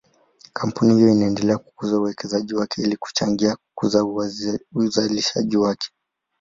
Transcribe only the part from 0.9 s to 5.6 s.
hiyo inaendelea kukuza uwekezaji wake ili kuchangia kukuza uzalishaji